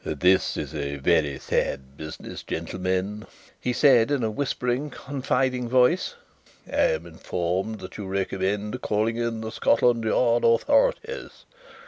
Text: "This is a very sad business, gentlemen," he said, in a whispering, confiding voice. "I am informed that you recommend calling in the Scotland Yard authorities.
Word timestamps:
"This 0.03 0.57
is 0.57 0.73
a 0.73 0.95
very 0.95 1.37
sad 1.37 1.95
business, 1.95 2.41
gentlemen," 2.41 3.27
he 3.59 3.71
said, 3.71 4.09
in 4.09 4.23
a 4.23 4.31
whispering, 4.31 4.89
confiding 4.89 5.69
voice. 5.69 6.15
"I 6.67 6.73
am 6.89 7.05
informed 7.05 7.81
that 7.81 7.97
you 7.97 8.07
recommend 8.07 8.81
calling 8.81 9.17
in 9.17 9.41
the 9.41 9.51
Scotland 9.51 10.03
Yard 10.05 10.43
authorities. 10.43 11.45